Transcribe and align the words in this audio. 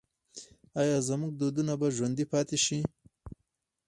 آیا 0.81 0.97
زموږ 1.07 1.31
دودونه 1.39 1.73
به 1.79 1.87
ژوندي 1.95 2.25
پاتې 2.33 2.57
شي؟ 2.65 2.79